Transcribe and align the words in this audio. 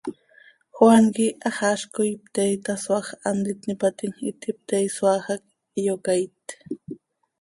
Juan 0.75 1.05
quih 1.15 1.33
haxaazc 1.43 1.85
coi 1.95 2.11
pte 2.23 2.43
itasoaaj, 2.57 3.07
hant 3.23 3.45
itnípatim, 3.53 4.11
iti 4.29 4.49
pte 4.57 4.75
isoaaj 4.89 5.21
hac 5.27 5.41
iyocaait. 5.81 6.45